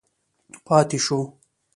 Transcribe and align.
پاتې 0.65 0.97
شو. 1.05 1.19